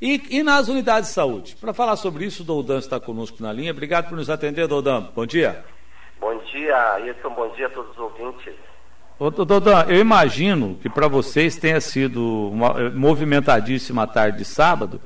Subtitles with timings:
[0.00, 1.56] E, e nas unidades de saúde?
[1.60, 3.72] Para falar sobre isso, o Doudan está conosco na linha.
[3.72, 5.08] Obrigado por nos atender, Doudan.
[5.14, 5.64] Bom dia.
[6.20, 7.30] Bom dia, Ayrton.
[7.30, 8.54] Bom dia a todos os ouvintes.
[9.18, 15.00] Ô, Doudan, eu imagino que para vocês tenha sido uma, eh, movimentadíssima tarde de sábado,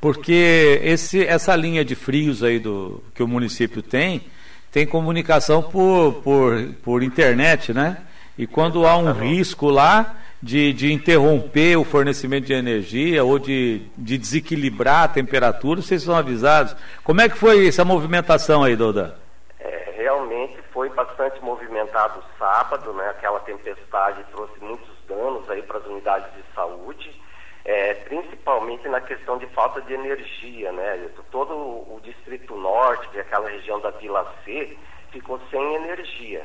[0.00, 4.22] porque esse, essa linha de frios aí do, que o município tem,
[4.70, 7.98] tem comunicação por, por, por internet, né?
[8.38, 13.82] E quando há um risco lá de, de interromper o fornecimento de energia ou de,
[13.96, 16.74] de desequilibrar a temperatura, vocês são avisados.
[17.04, 19.16] Como é que foi essa movimentação aí, Douda?
[19.60, 23.08] É, realmente foi bastante movimentado sábado, né?
[23.10, 27.22] Aquela tempestade trouxe muitos danos aí para as unidades de saúde.
[27.64, 31.08] É, principalmente na questão de falta de energia, né?
[31.30, 34.76] Todo o Distrito Norte, que aquela região da Vila C,
[35.12, 36.44] ficou sem energia.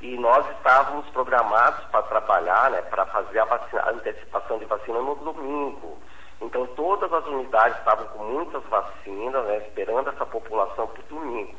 [0.00, 4.98] E nós estávamos programados para trabalhar, né, para fazer a, vacina, a antecipação de vacina
[4.98, 5.98] no domingo.
[6.40, 11.54] Então todas as unidades estavam com muitas vacinas, né, esperando essa população para o domingo.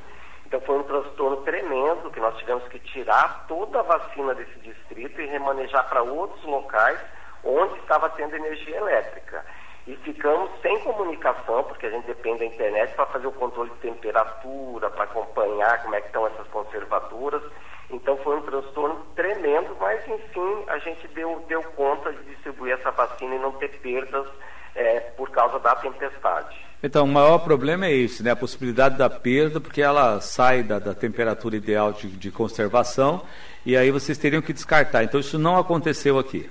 [0.45, 5.21] Então foi um transtorno tremendo que nós tivemos que tirar toda a vacina desse distrito
[5.21, 6.99] e remanejar para outros locais
[7.43, 9.45] onde estava tendo energia elétrica.
[9.87, 13.77] E ficamos sem comunicação, porque a gente depende da internet para fazer o controle de
[13.77, 17.41] temperatura, para acompanhar como é que estão essas conservadoras.
[17.89, 22.91] Então foi um transtorno tremendo, mas enfim a gente deu, deu conta de distribuir essa
[22.91, 24.27] vacina e não ter perdas
[24.75, 26.55] é, por causa da tempestade.
[26.83, 28.31] Então, o maior problema é esse, né?
[28.31, 33.23] A possibilidade da perda, porque ela sai da, da temperatura ideal de, de conservação
[33.63, 35.03] e aí vocês teriam que descartar.
[35.03, 36.49] Então, isso não aconteceu aqui.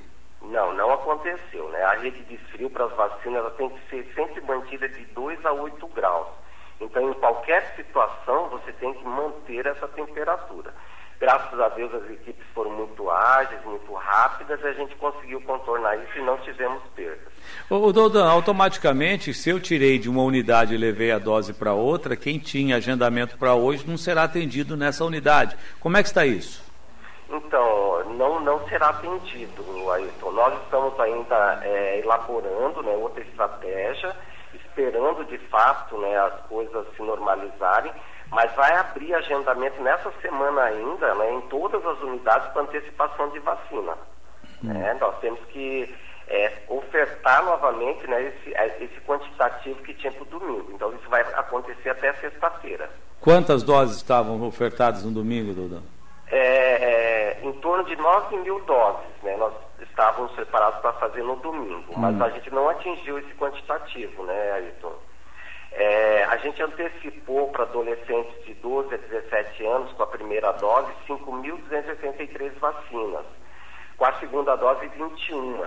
[1.01, 1.69] Aconteceu.
[1.71, 1.83] Né?
[1.83, 5.45] A rede de frio para as vacinas ela tem que ser sempre mantida de 2
[5.45, 6.29] a 8 graus.
[6.81, 10.73] Então, em qualquer situação, você tem que manter essa temperatura.
[11.21, 15.95] Graças a Deus as equipes foram muito ágeis, muito rápidas e a gente conseguiu contornar
[15.99, 17.29] isso e não tivemos perdas.
[17.69, 22.17] O Doudan, automaticamente, se eu tirei de uma unidade e levei a dose para outra,
[22.17, 25.59] quem tinha agendamento para hoje não será atendido nessa unidade.
[25.79, 26.70] Como é que está isso?
[27.31, 30.33] Então, não, não será atendido, Ayrton.
[30.33, 34.15] Nós estamos ainda é, elaborando né, outra estratégia,
[34.53, 37.93] esperando de fato né, as coisas se normalizarem
[38.31, 43.41] mas vai abrir agendamento nessa semana ainda, né, em todas as unidades para antecipação de
[43.41, 43.95] vacina.
[44.63, 44.71] Hum.
[44.71, 45.93] É, nós temos que
[46.29, 50.71] é, ofertar novamente né, esse, é, esse quantitativo que tinha para o domingo.
[50.73, 52.89] Então isso vai acontecer até sexta-feira.
[53.21, 55.83] Quantas doses estavam ofertadas no domingo, Dodão?
[56.33, 59.37] É, é, em torno de 9 mil doses, né?
[59.37, 61.99] Nós estávamos preparados para fazer no domingo, hum.
[61.99, 64.95] mas a gente não atingiu esse quantitativo, né, Ayrton?
[65.73, 70.93] É, a gente antecipou para adolescentes de 12 a 17 anos com a primeira dose
[71.09, 73.25] 5.283 vacinas,
[73.97, 75.65] com a segunda dose 21.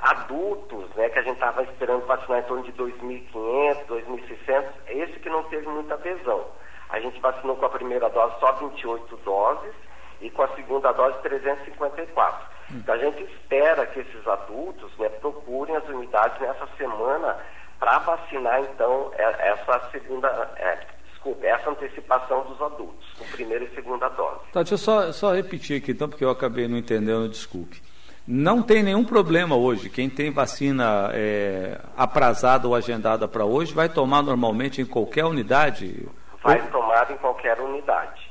[0.00, 5.28] Adultos, né, que a gente estava esperando vacinar em torno de 2.500, 2.600, esse que
[5.28, 6.46] não teve muita adesão.
[6.88, 9.74] A gente vacinou com a primeira dose só 28 doses
[10.20, 12.58] e com a segunda dose 354.
[12.70, 17.36] Então a gente espera que esses adultos né, procurem as unidades nessa semana
[17.78, 20.78] para vacinar, então, é, essa segunda, é,
[21.10, 24.40] desculpe, essa antecipação dos adultos, com primeira e segunda dose.
[24.52, 27.80] Tá, deixa eu só, só repetir aqui, então, porque eu acabei não entendendo, desculpe.
[28.26, 29.88] Não tem nenhum problema hoje.
[29.88, 36.06] Quem tem vacina é, aprazada ou agendada para hoje vai tomar normalmente em qualquer unidade?
[36.42, 36.66] Vai ou...
[36.66, 38.27] tomar em qualquer unidade.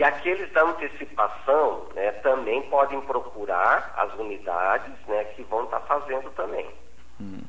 [0.00, 5.86] E aqueles da antecipação né, também podem procurar as unidades né, que vão estar tá
[5.86, 6.66] fazendo também.
[7.20, 7.42] Hum.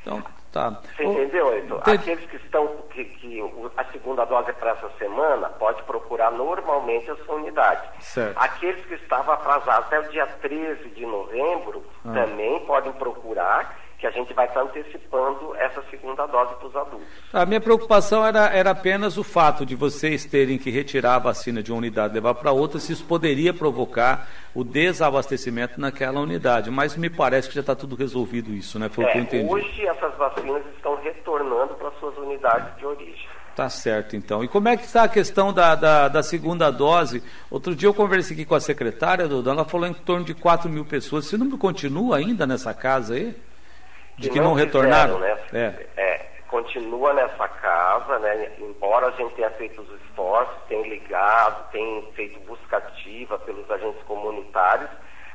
[0.00, 0.70] Então, tá.
[0.70, 1.82] Você entendeu, Heitor?
[1.86, 3.42] Aqueles que estão, que, que,
[3.76, 7.90] a segunda dose é para essa semana, pode procurar normalmente a sua unidade.
[8.00, 8.38] Certo.
[8.38, 12.12] Aqueles que estavam atrasados até o dia 13 de novembro, ah.
[12.14, 17.06] também podem procurar que a gente vai estar antecipando essa segunda dose para os adultos.
[17.32, 21.62] A minha preocupação era, era apenas o fato de vocês terem que retirar a vacina
[21.62, 26.70] de uma unidade e levar para outra, se isso poderia provocar o desabastecimento naquela unidade.
[26.70, 28.88] Mas me parece que já está tudo resolvido isso, né?
[28.88, 29.52] Foi é, o que eu entendi.
[29.52, 33.28] Hoje essas vacinas estão retornando para suas unidades de origem.
[33.54, 34.42] Tá certo, então.
[34.42, 37.22] E como é que está a questão da, da, da, segunda dose?
[37.48, 40.68] Outro dia eu conversei aqui com a secretária, Duda, ela falou em torno de 4
[40.68, 41.26] mil pessoas.
[41.26, 43.34] Esse número continua ainda nessa casa aí?
[44.16, 45.16] De que, que não, retornaram?
[45.16, 45.78] Fizeram, né?
[45.96, 46.02] é.
[46.02, 46.26] é.
[46.48, 48.52] continua nessa casa, né?
[48.58, 54.02] embora a gente tenha feito os esforços, tenha ligado, tenha feito busca ativa pelos agentes
[54.04, 54.90] comunitários,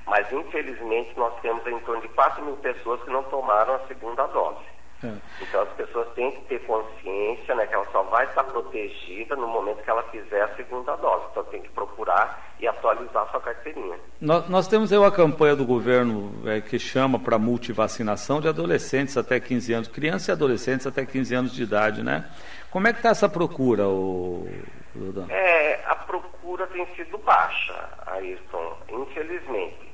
[0.06, 4.26] mas infelizmente nós temos em torno de 4 mil pessoas que não tomaram a segunda
[4.28, 4.79] dose.
[5.04, 5.13] É.
[5.42, 9.48] Então as pessoas têm que ter consciência né, que ela só vai estar protegida no
[9.48, 11.25] momento que ela fizer a segunda dose.
[11.31, 13.98] Então tem que procurar e atualizar a sua carteirinha.
[14.19, 19.16] Nós, nós temos aí uma campanha do governo é, que chama para multivacinação de adolescentes
[19.16, 22.30] até 15 anos, crianças e adolescentes até 15 anos de idade, né?
[22.69, 24.48] Como é que está essa procura, o,
[25.30, 29.88] É, a procura tem sido baixa, Ayrton, infelizmente.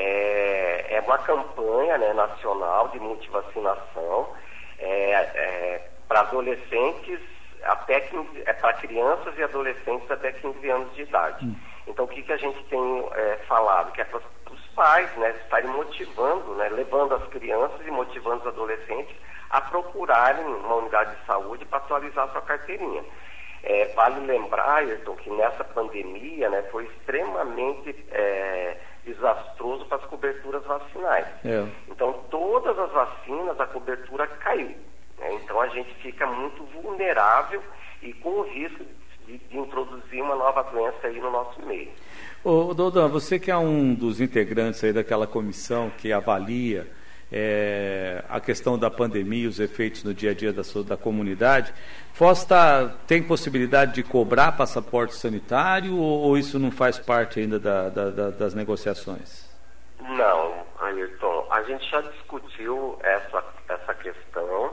[0.00, 4.28] É, é uma campanha né, nacional de multivacinação
[4.78, 7.18] é, é, para adolescentes
[7.64, 11.44] até 15, é para crianças e adolescentes até 15 anos de idade.
[11.44, 11.56] Hum.
[11.88, 13.90] Então o que, que a gente tem é, falado?
[13.90, 14.20] Que é para
[14.52, 19.16] os pais né, estarem motivando, né, levando as crianças e motivando os adolescentes
[19.50, 23.02] a procurarem uma unidade de saúde para atualizar sua carteirinha.
[23.64, 28.76] É, vale lembrar, Ayrton, que nessa pandemia né, foi extremamente é,
[29.08, 31.26] desastroso para as coberturas vacinais.
[31.44, 31.66] É.
[31.88, 34.74] Então, todas as vacinas, a cobertura caiu.
[35.18, 35.34] Né?
[35.42, 37.62] Então, a gente fica muito vulnerável
[38.02, 38.84] e com o risco
[39.26, 41.90] de, de introduzir uma nova doença aí no nosso meio.
[42.44, 46.86] Ô, Dodô, você que é um dos integrantes aí daquela comissão que avalia
[47.30, 51.72] é, a questão da pandemia, e os efeitos no dia a dia da, da comunidade.
[52.14, 57.58] Foz tá, tem possibilidade de cobrar passaporte sanitário ou, ou isso não faz parte ainda
[57.58, 59.48] da, da, da, das negociações?
[60.00, 61.46] Não, Ayrton.
[61.50, 64.72] A gente já discutiu essa, essa questão.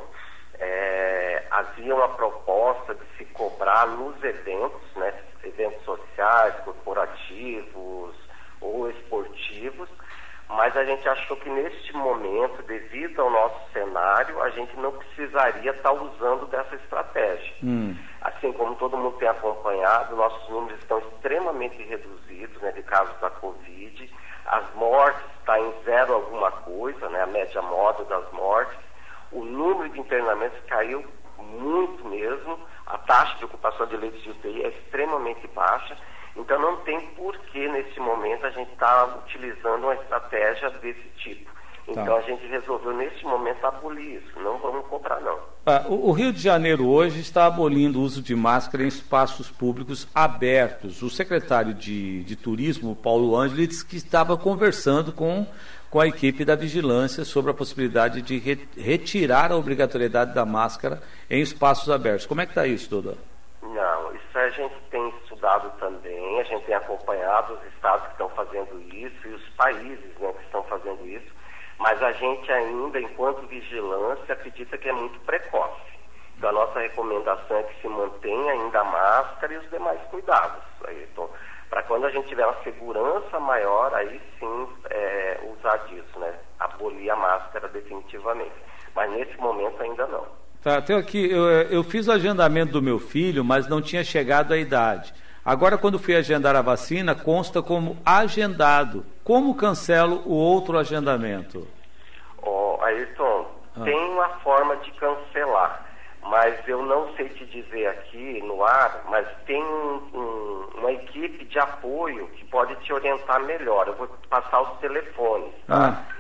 [0.57, 5.13] É, havia uma proposta de se cobrar nos eventos, né,
[5.43, 8.15] eventos sociais, corporativos
[8.61, 9.89] ou esportivos,
[10.47, 15.71] mas a gente achou que neste momento, devido ao nosso cenário, a gente não precisaria
[15.71, 17.55] estar usando dessa estratégia.
[17.63, 17.95] Hum.
[18.21, 23.29] Assim como todo mundo tem acompanhado, nossos números estão extremamente reduzidos né, de casos da
[23.29, 24.13] Covid,
[24.45, 28.77] as mortes está em zero alguma coisa, né, a média móvel das mortes,
[29.31, 31.03] o número de internamentos caiu
[31.37, 35.97] muito mesmo, a taxa de ocupação de leitos de UTI é extremamente baixa,
[36.35, 41.45] então não tem porquê nesse momento a gente estar tá utilizando uma estratégia desse tipo.
[41.45, 41.91] Tá.
[41.91, 42.15] Então tá.
[42.15, 45.37] a gente resolveu nesse momento abolir isso, não vamos cobrar não.
[45.67, 50.07] Ah, o, Rio de Janeiro hoje está abolindo o uso de máscara em espaços públicos
[50.13, 51.01] abertos.
[51.01, 55.47] O secretário de, de Turismo, Paulo Ângelo, disse que estava conversando com,
[55.89, 61.01] com a equipe da vigilância sobre a possibilidade de re, retirar a obrigatoriedade da máscara
[61.29, 62.27] em espaços abertos.
[62.27, 63.17] Como é que está isso, doutor?
[63.63, 65.13] Não, isso a gente tem
[65.45, 70.19] estudado também, a gente tem acompanhado os estados que estão fazendo isso e os países
[70.19, 71.31] né, que estão fazendo isso,
[71.77, 75.93] mas a gente ainda, enquanto vigilância, acredita que é muito precoce.
[76.37, 80.63] Então a nossa recomendação é que se mantenha ainda a máscara e os demais cuidados.
[81.03, 81.29] Então,
[81.69, 86.33] para quando a gente tiver uma segurança maior, aí sim é, usar disso, né?
[86.59, 88.55] Abolir a máscara definitivamente.
[88.95, 90.25] Mas nesse momento ainda não.
[90.61, 94.53] Tá, tem aqui, eu, eu fiz o agendamento do meu filho, mas não tinha chegado
[94.53, 95.13] à idade.
[95.45, 99.05] Agora, quando fui agendar a vacina, consta como agendado.
[99.23, 101.67] Como cancelo o outro agendamento?
[102.41, 103.45] Oh, Ayrton,
[103.77, 103.83] ah.
[103.83, 105.85] tem uma forma de cancelar,
[106.23, 111.45] mas eu não sei te dizer aqui no ar, mas tem um, um, uma equipe
[111.45, 113.87] de apoio que pode te orientar melhor.
[113.87, 116.03] Eu vou passar os telefones, tá?
[116.09, 116.15] Ah.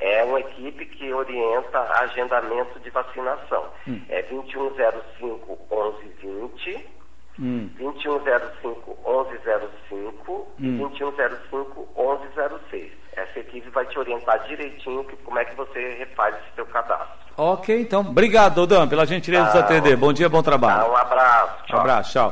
[0.00, 3.66] É uma equipe que orienta agendamento de vacinação.
[3.88, 4.00] Hum.
[4.08, 6.98] É 2105 1120
[7.40, 7.70] Hum.
[8.02, 10.46] 2105 1105 hum.
[10.58, 12.92] e 2105 1106.
[13.16, 17.28] Essa equipe vai te orientar direitinho que, como é que você refaz esse seu cadastro.
[17.36, 18.00] Ok, então.
[18.00, 19.96] Obrigado, Dodão, pela gentileza de nos atender.
[19.96, 20.84] Bom dia, bom trabalho.
[20.84, 21.64] Tá, um abraço.
[21.66, 21.76] Tchau.
[21.76, 22.26] Um abraço, tchau.